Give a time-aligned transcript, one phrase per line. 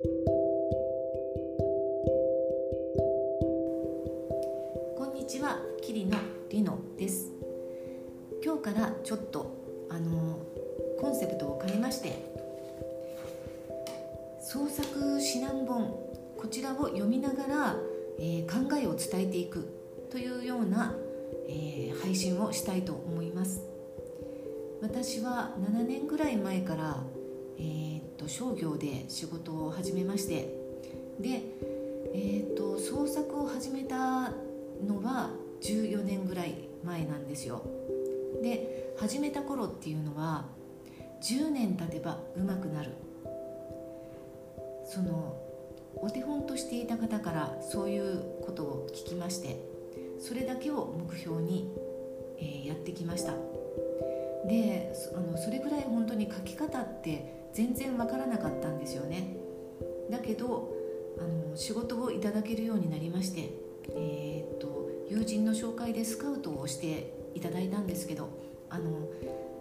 [0.00, 0.06] こ
[5.10, 6.16] んにちは、キリの
[6.50, 7.32] リノです。
[8.44, 10.38] 今日からちょっとあの
[11.00, 12.32] コンセプトを変えまして
[14.40, 15.98] 創作指南本
[16.36, 17.74] こちらを読みながら、
[18.20, 19.68] えー、考えを伝えていく
[20.12, 20.94] というような、
[21.48, 23.62] えー、配信をしたいと思います。
[24.80, 27.02] 私は7年ぐらい前から、
[27.58, 30.52] えー、と商業で仕事を始めまして
[31.20, 31.40] で、
[32.14, 34.32] えー、っと創作を始めた
[34.86, 35.30] のは
[35.62, 37.62] 14年ぐらい前なんですよ。
[38.42, 40.46] で始めた頃っていうのは
[41.22, 42.92] 10年経てばうまくなる。
[44.84, 45.36] その
[45.96, 49.60] お手本としていた方からそういうことを聞きまして
[50.18, 51.70] それだけを目標に、
[52.38, 53.34] えー、やってきました。
[54.46, 59.36] であのそれぐらい本当に書き方って全然わからなかったんですよね。
[60.10, 60.72] だけど
[61.18, 63.50] あの仕事をいただけるようになりまして、
[63.90, 68.28] えー、っと友人の紹介でスカウトをしていただいたんですけど
[68.70, 69.08] あの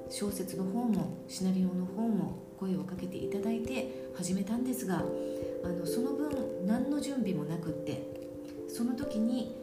[0.10, 5.04] 小説の方もシナリオの方も声をかけていただいて始めたんですが
[5.64, 8.04] あのその分何の準備もなくって
[8.68, 9.56] その時に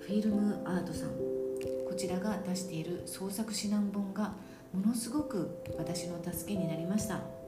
[0.00, 4.34] フィルムアートさんこちらが出している創作指南本が
[4.72, 7.39] ものすごく私の助けになりました。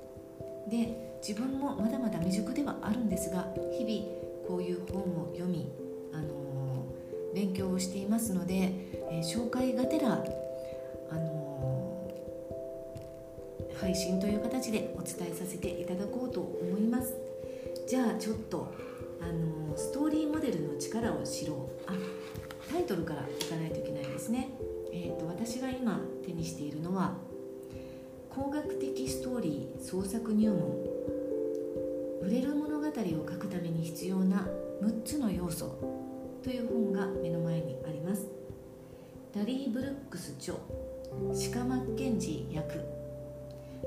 [0.72, 5.70] で自分もまだまだ未熟ではあるんですが日々こういう本を読み、
[6.14, 8.72] あのー、勉強をしていますので、
[9.10, 10.24] えー、紹介がてら、
[11.10, 17.14] あのー、配信という形でお伝えさせていただこうと思います。
[17.86, 18.74] じゃあちょっと、
[19.20, 21.82] あのストーリーモデルの力を知ろう。
[21.86, 21.92] あ
[22.72, 24.48] タイトルからいかないといけないですね。
[24.92, 27.18] えーと、私が今手にしているのは
[28.34, 30.58] 工学的ストーリー創作入門。
[32.22, 34.48] 売れる物語を書くために必要な
[34.80, 35.78] 6つの要素
[36.42, 38.26] という本が目の前にあります。
[39.34, 40.54] ダリー・ブルックス著。
[41.34, 42.80] シカ・マッケンジー役。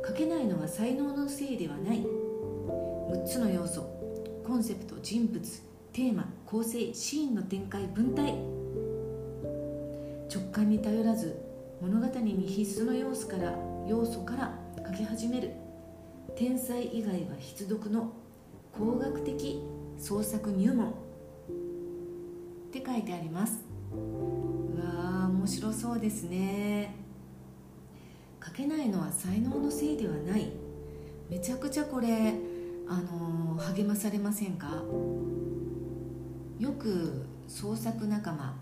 [0.05, 2.05] 書けないのは才能のせいではない。
[2.05, 3.81] 6つの要素。
[4.45, 5.41] コンセプト人物
[5.91, 8.35] テーマ構成シーンの展開文体。
[10.31, 11.35] 直感に頼らず
[11.81, 14.51] 物語に必須の要素から要素から
[14.87, 15.51] 書き始める。
[16.35, 18.11] 天才以外は必読の
[18.73, 19.61] 工学的
[19.97, 20.89] 創作入門。
[20.89, 20.91] っ
[22.71, 23.63] て書いてあります。
[23.93, 26.95] うわー面白そうですね。
[28.43, 30.51] 書けないのは才能のせいではない。
[31.29, 32.33] めちゃくちゃこれ
[32.87, 34.83] あのー、励まされませんか？
[36.59, 38.55] よく創作仲間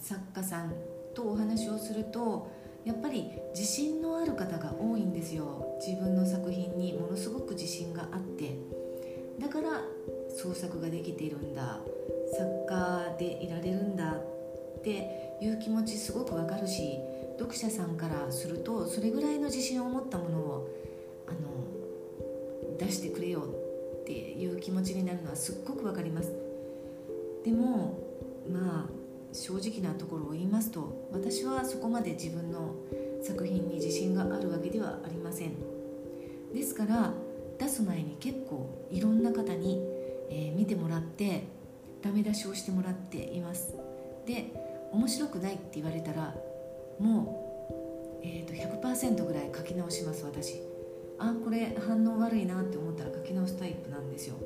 [0.00, 0.72] 作家さん
[1.14, 2.50] とお話をすると
[2.84, 5.78] やっぱり自信のある方が多いんですよ。
[5.84, 8.58] 自分の作品にものすごく自信があって。
[9.40, 9.82] だから
[10.28, 11.80] 創作ができているんだ。
[12.36, 16.98] 作家でいられるんだっていう気持ちすごくわかるし
[17.38, 20.68] 読者さんからするとそれぐらいの自信を持ったものを
[21.26, 23.42] あの出してくれよ
[24.02, 26.32] っていう気持ちになるのはすっごくわかります。
[27.44, 27.98] でも
[28.50, 29.03] まあ
[29.34, 32.76] 正直なところを言いますと私はそこまで自分の
[33.20, 35.54] 作品に自信があるわけではありません。
[36.54, 37.12] ですから
[37.58, 39.80] 出す前に結構いろんな方に、
[40.30, 41.44] えー、見てもらって
[42.00, 43.74] ダメ出しをしてもらっています。
[44.24, 44.52] で
[44.92, 46.34] 面白くないって言われたら
[47.00, 50.62] もう、えーと、100%ぐらい書き直します私。
[51.18, 54.36] あこれ反応悪いなって思ったら書き直すタイプなんですよ。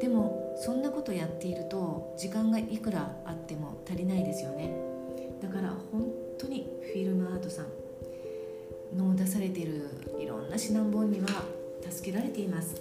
[0.00, 4.72] でもそんなことやっていると時間がいくらあっても足りないですよね。
[5.40, 6.06] だから本
[6.38, 9.88] 当にフィルムアートさんの出されている
[10.20, 11.28] いろんな指南本には
[11.90, 12.76] 助けられています。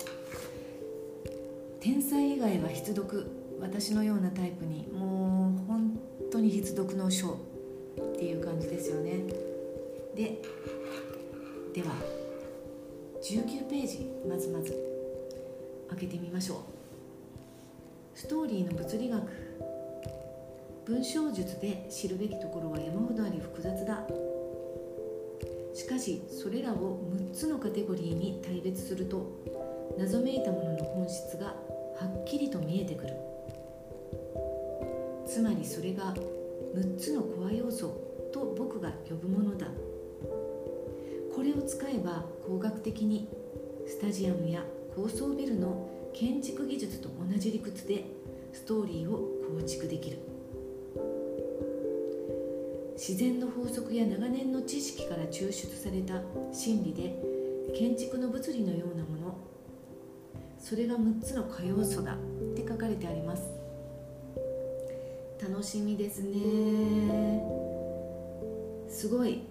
[1.80, 3.28] 天才以外は必読。
[3.60, 6.00] 私のようなタイプにもう本
[6.32, 7.52] 当に必読の書。
[8.00, 9.24] っていう感じですよね。
[10.16, 10.42] で
[11.74, 11.94] では
[13.22, 14.76] 19ページまずまず
[15.90, 16.58] 開けてみましょう。
[18.22, 19.24] ストーリーの物理学。
[20.86, 24.06] 文章術で知るべきところは山ほどあり複雑だ。
[25.74, 29.26] しかしそれらを6つのカテゴリーに大別すると
[29.98, 31.56] 謎めいたものの本質がは
[32.22, 33.16] っきりと見えてくる。
[35.26, 36.14] つまりそれが
[36.76, 37.88] 6つのコア要素
[38.32, 39.66] と僕が呼ぶものだ。
[41.36, 43.28] これを使えば工学的に
[43.88, 44.64] スタジアムや
[44.96, 48.06] 高層ビルの建築技術と同じ理屈で
[48.54, 50.20] ストーリーを構築できる。
[52.96, 56.22] 自然の法則や長年の知識から抽出された
[56.54, 57.16] 真理で
[57.76, 59.38] 建築の物理のようなもの
[60.60, 62.18] それが6つの可要素だっ
[62.56, 63.44] て書かれてあります。
[65.42, 67.42] 楽しみですね。
[68.88, 69.42] すごい。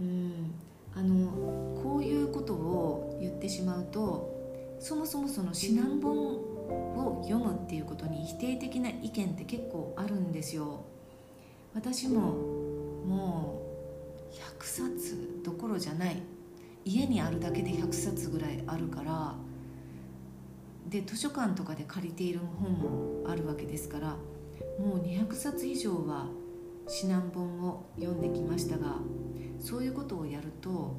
[0.00, 0.54] うん。
[0.94, 4.39] あのこういうことを言ってしまうと
[4.80, 6.16] そもそもその指南本
[6.96, 10.84] を読むっていうことに否定的な意見って結構あるんですよ。
[11.74, 12.20] 私も
[13.06, 13.62] も
[14.32, 16.22] う100冊どころじゃない。
[16.84, 19.34] 家にあるだけで100冊ぐらいあるから。
[20.88, 24.16] で図書館とかで借りている本もあるわけですから。
[24.78, 26.26] もう200冊以上は
[26.88, 28.96] 指南本を読んできましたが
[29.58, 30.96] そういうことをやると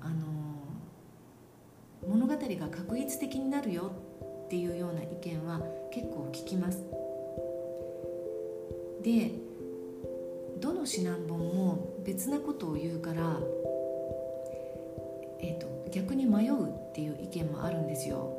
[0.00, 0.41] あの
[2.06, 3.92] 物語が確一的になるよ
[4.44, 5.60] っていうような意見は
[5.92, 6.82] 結構聞きます。
[9.02, 9.32] で
[10.60, 13.36] どの指南本も別なことを言うから、
[15.40, 18.36] えーと、逆に迷うっていう意見もあるんですよ。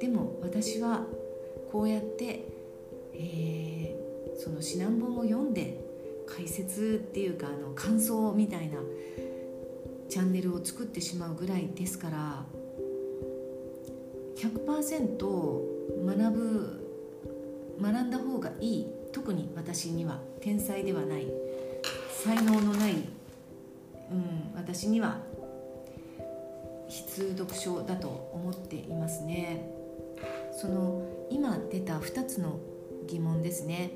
[0.00, 1.04] でも私は
[1.72, 2.46] こうやって、
[3.14, 5.80] えー、その指南本を読んで
[6.26, 8.78] 解説っていうかあの感想みたいな
[10.08, 12.44] チャンネルを作ってしまうぐらいですから
[14.36, 16.84] 100%学ぶ
[17.80, 18.86] 学んだ方がいい。
[19.12, 21.26] 特に私には天才ではない。
[22.24, 25.18] 才能のない、うん、私には
[26.88, 29.70] 必読書だと思っていますね。
[30.52, 32.58] その今出た2つの
[33.06, 33.90] 疑問ですね、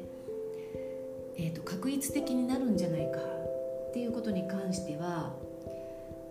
[1.37, 5.35] えーと、確一的になるんじゃないかっていうことに関しては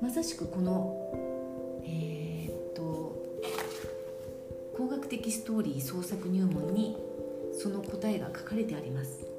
[0.02, 3.16] まさしくこのえっ、と
[4.78, 6.96] 工学的ストーリー創作入門に
[7.54, 9.37] その答えが書かれてあります。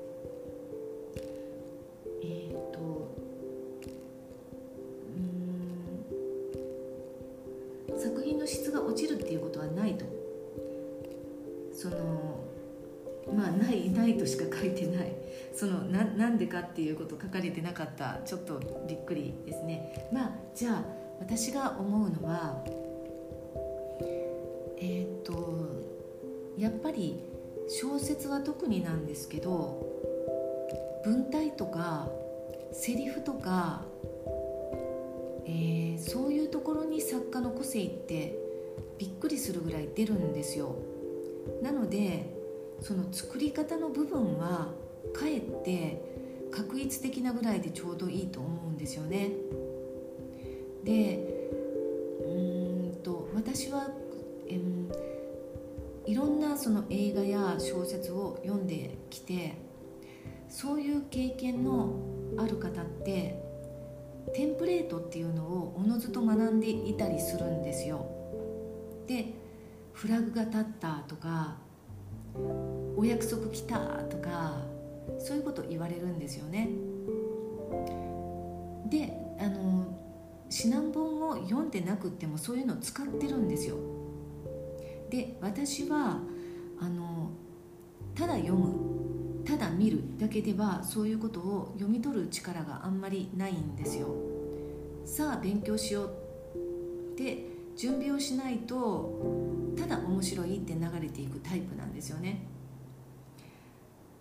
[16.79, 20.09] っていうこと書かれてなかったちょっとびっくりですね。
[20.13, 20.85] まあじゃあ
[21.19, 22.63] 私が思うのは
[24.77, 25.83] えっ、と
[26.57, 27.25] やっぱり
[27.67, 29.85] 小説は特になんですけど
[31.05, 32.09] 文体とか
[32.71, 33.85] セリフとか、
[35.47, 38.39] えー、そういうところに作家の個性って
[38.99, 40.77] びっくりするぐらい出るんですよ。
[41.61, 42.39] なので
[42.81, 44.69] その作り方の部分は
[45.13, 46.18] かえって
[46.51, 49.31] 確一的なぐらいでちょうどいいと思うんですよね。
[50.85, 51.19] で
[52.25, 53.89] うんと私は、
[54.49, 54.79] えー
[56.09, 59.57] いろんなその映画や小説を読んできて
[60.49, 61.93] そういう経験の
[62.39, 63.45] ある方って
[64.35, 68.07] テンプレートっていうのをおのずと学んでいたりするんですよ。
[69.07, 69.35] で
[69.93, 71.57] フラグが立ったとか
[72.97, 74.63] お約束来たとか
[75.19, 76.69] そういうこと言われるんですよね。
[78.91, 79.87] であの
[80.51, 83.77] 指南本を読んでなくてもそういうのを使ってるんですよ。
[85.11, 86.21] で私は
[86.81, 87.31] あの
[88.15, 94.09] ただ読むただ見るだけではそういうことを読み取る力があんまりないんですよ。
[95.05, 96.11] さあ勉強しよう
[97.13, 97.47] って
[97.77, 102.47] 準備をしないとただ面白いって流れていくタイプなんですよね。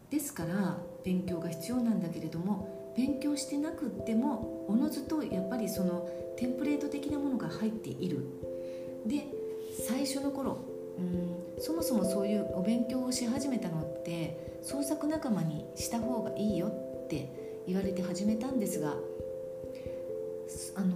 [0.09, 8.25] ですから勉強が必要なんだけれども勉強してなくってもおのずとやっぱりそのテンプレート的なものが入っている。
[9.05, 9.25] で
[9.87, 10.57] 最初の頃
[10.97, 18.95] うんそもそもそういうお勉強をし始めたのって創作仲間にした方がいいよって言われて始めたんですが
[20.75, 20.95] あの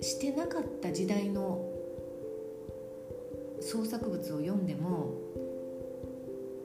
[0.00, 1.64] してなかった時代の
[3.60, 5.14] 創作物を読んでも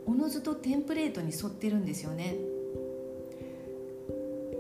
[0.06, 2.36] おのずとテンプレートに沿ってるんですよね。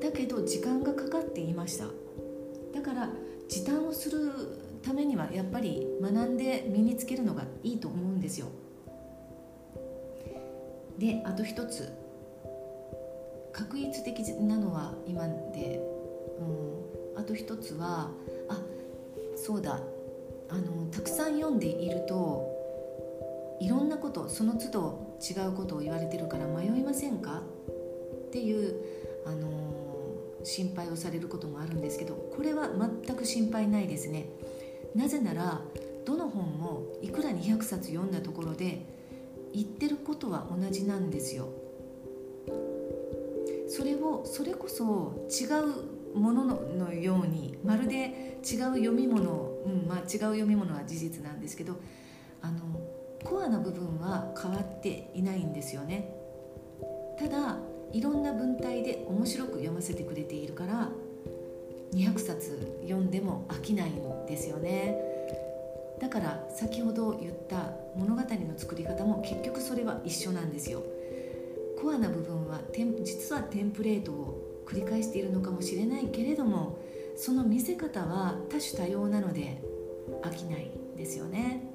[0.01, 1.85] だけど時間がかかっていました。
[2.73, 3.09] だから
[3.47, 4.31] 時短をする
[4.81, 8.47] ためにはやっぱり学んで身につけるのがいいと思うんですよ。
[10.97, 11.91] であと一つ。
[13.51, 15.79] 確一的なのは今で、
[16.39, 18.09] うん、あと一つは
[18.49, 18.59] あ
[19.35, 19.79] そうだ。
[20.49, 22.51] あのたくさん読んでいると
[23.59, 27.41] いろんなことその都度違うことを言われてるから迷いませんか？
[28.27, 28.75] っていう
[29.25, 29.49] あの
[30.43, 32.69] 心配をされることもあるんですけどこれは
[33.05, 34.27] 全く心配ないですね。
[34.95, 35.61] なぜなら
[36.05, 38.85] どの本もいくら200冊読んだところで
[39.53, 41.47] 言ってることは同じなんですよ。
[43.69, 45.45] それをそれこそ違
[46.15, 46.45] うもの
[46.77, 51.77] のようにまるで違う読み物うんまあ、違う読み物は事実なんですけど
[53.45, 56.13] アな部分は変わっていないんですよね。
[57.19, 57.57] ただ
[57.91, 60.89] いろんな文体で面白く読ませてくれているから
[61.93, 64.97] 200冊読んでも飽きないんですよね。
[66.01, 70.81] だから先ほど言った物語の作り方も結局それは一緒なんですよ。
[71.79, 72.61] コアな部分は
[73.03, 76.79] 実はテンプレートを繰り返しているのかもしれないけれども
[77.15, 79.61] その見せ方は多種多様なので
[80.23, 81.72] 飽きないですよね。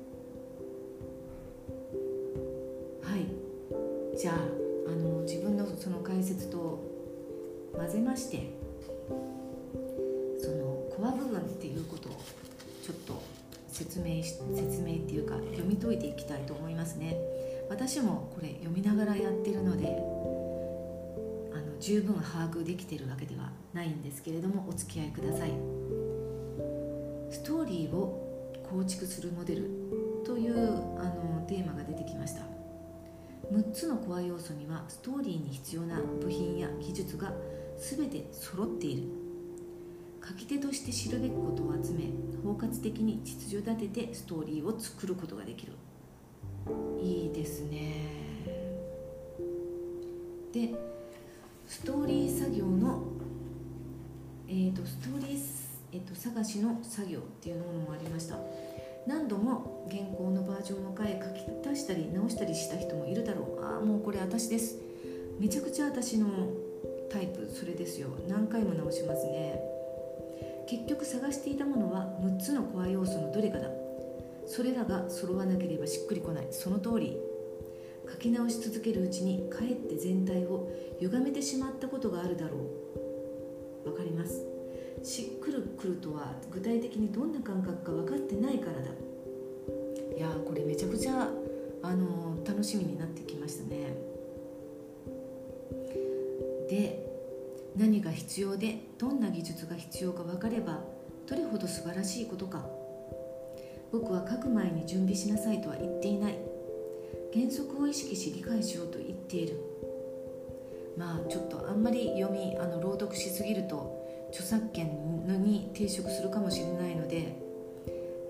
[7.89, 8.51] 混ぜまして
[10.39, 12.13] そのコア部分っていうことを
[12.85, 13.23] ちょっと
[13.67, 17.17] 説明し説明っていうか読み解いていきたいと思いますね。
[17.71, 19.87] 私もこれ読みながらやってるので
[21.55, 25.51] あの十分把握できてるわけではないんですけれどもお付き合いください。
[27.31, 29.71] ストーリーを構築するモデル
[30.27, 30.55] という
[30.99, 32.43] あのテーマが出てきました。
[33.51, 37.33] 6つのコア要素にはストーリーに必要な部品や技術が
[37.79, 39.09] 全て揃っている。
[40.27, 42.11] 書き手として知るべきことを集め
[42.45, 45.73] 包括的に秩序立ててストーリーを作ることができる。
[47.01, 48.19] いいですね。
[50.53, 50.75] で
[51.67, 53.03] ストーリー作業の、
[54.49, 55.39] えーと、ストーリー、
[55.93, 58.37] えーと、と探しの作業っていうものもありました。
[59.07, 63.65] 何度も原稿のバージョンを変え書き足したり直したりした人もいるだろう。
[63.65, 64.77] ああもうこれ私です。
[65.39, 66.29] めちゃくちゃ私の
[67.11, 68.09] タイプそれですよ。
[68.29, 69.61] 何回も直しますね。
[70.69, 73.69] 結局探していたものは6つのコア要素のどれかだ。
[74.47, 76.47] それらが揃わなければしっくりこない。
[76.51, 77.17] その通り。
[78.11, 82.57] 書き直し続けるうちにかえって全体を歪めてしまったことがあるだろ
[83.85, 83.91] う。
[83.91, 84.45] わかります。
[85.03, 88.91] しっくるくるとは具体的にどんな感覚か分かってないからだ。
[90.17, 91.29] いやこれめちゃくちゃ
[91.83, 94.08] あの楽しみになってきましたね。
[96.69, 97.05] で
[97.77, 100.81] 何が必要でどんな技術が必要か分かれば
[101.29, 102.67] どれほど素晴らしいことか。
[103.91, 106.39] 僕は書く前に準備しなさいとは言っていない。
[107.33, 109.61] 原則を意識し理解しようと言っている。
[110.97, 114.89] まあちょっとあんまり読みあの朗読しすぎると著作権
[115.43, 117.37] に抵触するかもしれないので、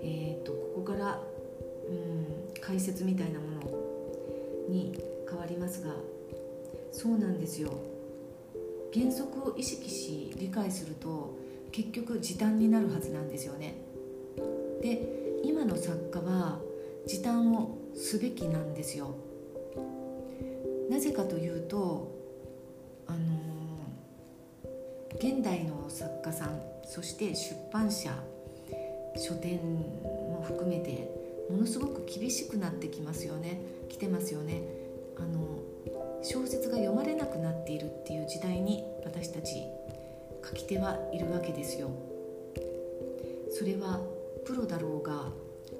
[0.01, 1.19] えーと、ここから、
[1.89, 4.97] うん、解説みたいなものに
[5.29, 5.93] 変わりますが
[6.91, 7.71] そうなんですよ。
[8.93, 11.37] 原則を意識し理解すると
[11.71, 13.75] 結局時短になるはずなんですよね。
[14.81, 16.59] で今の作家は
[17.05, 19.15] 時短をすべきなんですよ。
[20.89, 22.11] なぜかというと
[23.07, 23.19] あの
[25.15, 28.11] 現代の作家さんそして出版社
[29.15, 31.11] 書店も含めて
[31.49, 33.59] ものすごく厳しくなってきますよね。
[33.89, 34.63] 来てますよね。
[35.17, 35.59] あの
[36.21, 39.63] 小説が読まれなくなっているっていう時代に私たち
[40.45, 41.89] 書き手はいるわけですよ。
[43.51, 43.99] それは
[44.45, 45.31] プロだろうが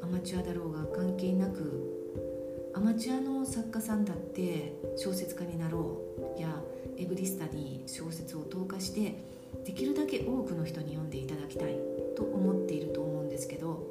[0.01, 6.01] アマチュアだろうが関係なくアマチュアの作家さんだって小説家になろ
[6.37, 6.61] うや
[6.97, 9.23] エブリスタに小説を投下して
[9.65, 11.77] できるだけ多くの人に読んでいただきたい
[12.15, 13.85] と思っていると思うんですけど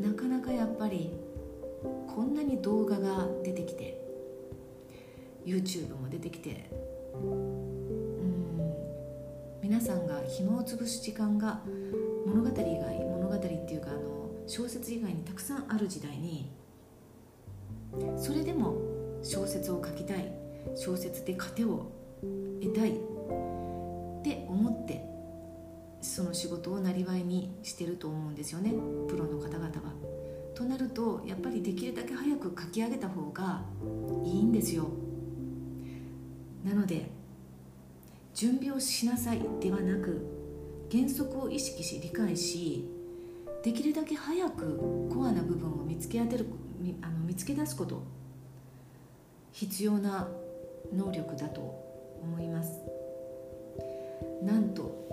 [0.00, 1.12] なかなかやっぱり
[1.82, 3.97] こんなに動画が出てきて
[5.48, 6.70] YouTube も出てきて
[7.14, 8.72] うん
[9.62, 11.60] 皆さんが暇を潰す時間が
[12.26, 16.50] 物語以外物語っていうかあの小説以外にたくさんある時代に
[18.16, 18.76] それでも
[19.22, 20.30] 小説を書きたい
[20.76, 21.90] 小説で糧を
[22.62, 22.92] 得たいっ
[24.22, 25.04] て思って
[26.00, 28.72] その仕事をなりにしてると思うんですよね
[29.08, 29.72] プロの方々は。
[30.54, 33.62] となるとやっぱりできるだけ早く書き上げた方が
[34.24, 34.86] いいんですよ。
[36.64, 37.10] なので
[38.34, 40.26] 準備をしなさいではなく
[40.90, 42.88] 原則を意識し理解し
[43.62, 46.46] できるだけ早くコアな部分を見つけ当てる
[47.02, 48.02] あの見つけ出すこと
[49.52, 50.28] 必要な
[50.94, 51.60] 能力だと
[52.22, 52.80] 思います。
[54.42, 55.08] なんと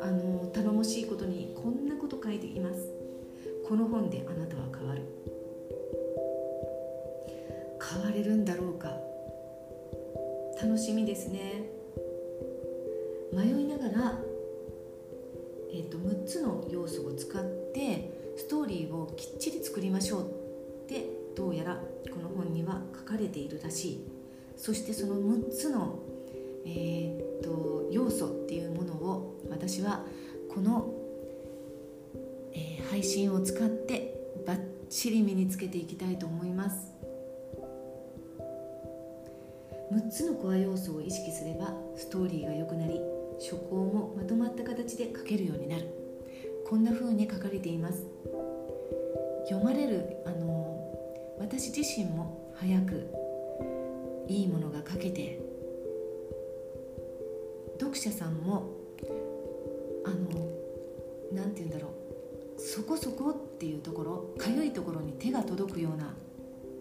[0.00, 2.88] あの頼もしいことにこんなこと書いています。
[3.68, 5.02] この本であなたは変わる。
[7.92, 9.11] 変われるんだろうか。
[10.62, 11.64] 楽しみですね。
[13.32, 14.18] 迷いながら、
[15.72, 17.42] えーと、6つの要素を使っ
[17.74, 20.30] てストーリーをきっちり作りましょう
[20.84, 21.04] って
[21.34, 21.80] どうやら
[22.14, 24.06] この本には書かれているらしい。
[24.56, 25.98] そしてその6つの、
[26.64, 30.06] えーと、要素っていうものを私は
[30.48, 30.94] この、
[32.52, 34.14] えー、配信を使って
[34.46, 36.92] バッチリ身につけていきたいと思います。
[39.92, 42.98] 6つのコア要素を意識すればストーリーが良くなり
[43.38, 45.86] 書稿もまとまった形で書けるようになる。
[46.66, 48.06] こんな風に書かれています。
[49.44, 53.06] 読まれるあの私自身も早く
[54.28, 55.38] いいものが書けて
[57.78, 58.70] 読者さんも
[60.06, 60.48] あの
[61.32, 61.88] 何て言うんだろ
[62.56, 66.14] うそこそこっていうところかゆいところに手が届くような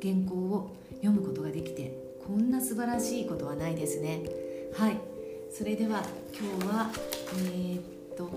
[0.01, 4.23] 原稿を読むことができてこんな素晴らしいことはないですね。
[4.73, 4.97] はい。
[5.51, 6.89] それでは今日は
[7.33, 7.81] えー、っ
[8.15, 8.29] と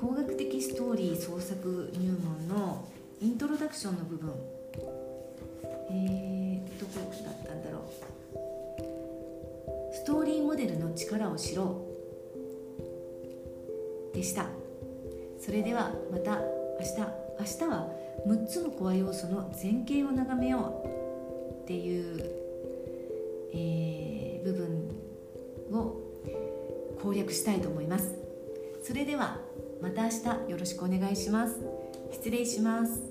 [0.00, 2.18] 工学的ストーリー創作入
[2.48, 2.84] 門の
[3.20, 4.32] イントロダクションの部分。
[5.90, 6.92] えー、どこ
[7.24, 7.82] だったんだろう。
[9.94, 11.84] ストーリーモデルの力を知ろ
[14.12, 14.14] う。
[14.14, 14.46] でした。
[15.38, 17.28] それではまた明日。
[17.40, 17.88] 明日は
[18.26, 20.88] 6つのコア要素の前景を眺めよう。
[21.62, 22.37] っていう、
[23.58, 24.90] えー、部分
[25.72, 28.14] を攻略したいと思います。
[28.82, 29.40] それでは
[29.82, 31.60] また明日よろしくお願いします。
[32.12, 33.07] 失礼します。